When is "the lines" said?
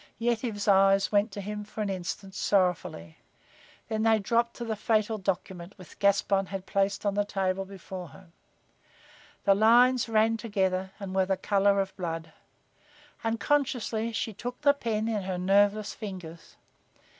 9.43-10.09